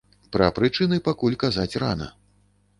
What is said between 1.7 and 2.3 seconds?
рана.